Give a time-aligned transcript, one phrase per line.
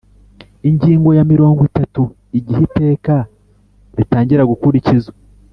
[0.69, 2.01] Ingingo ya mirongo itatu
[2.39, 3.15] Igihe iteka
[3.97, 5.13] ritangira gukurikizwa